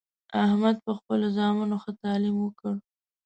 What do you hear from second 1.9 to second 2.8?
تعلیم وکړ